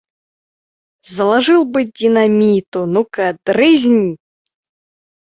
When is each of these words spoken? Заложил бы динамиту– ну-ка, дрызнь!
Заложил 1.15 1.63
бы 1.73 1.79
динамиту– 1.85 2.81
ну-ка, 2.93 3.25
дрызнь! 3.45 4.09